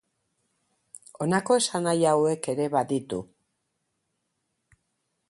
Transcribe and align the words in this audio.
Honako 1.25 1.57
esanahi 1.61 2.01
hauek 2.13 2.49
ere 2.55 2.67
baditu. 2.77 3.21